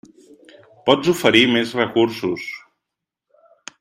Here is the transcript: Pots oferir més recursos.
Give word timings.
Pots 0.89 1.11
oferir 1.13 1.43
més 1.57 1.75
recursos. 1.81 2.47